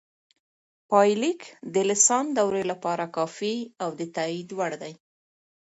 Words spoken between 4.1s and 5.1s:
تائید وړ دی